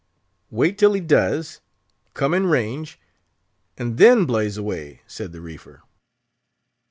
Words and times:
"Wait 0.49 0.79
till 0.79 0.93
he 0.93 0.99
does 0.99 1.61
come 2.15 2.33
in 2.33 2.47
range, 2.47 2.99
and 3.77 3.99
then 3.99 4.25
blaze 4.25 4.57
away," 4.57 5.03
said 5.05 5.31
the 5.31 5.41
reefer. 5.41 5.83